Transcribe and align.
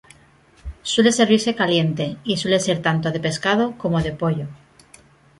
Suele 0.81 1.11
servirse 1.11 1.53
caliente 1.53 2.17
y 2.23 2.37
suele 2.37 2.59
ser 2.59 2.81
tanto 2.81 3.11
de 3.11 3.19
pescado 3.19 3.77
como 3.77 4.01
de 4.01 4.11
pollo. 4.11 4.47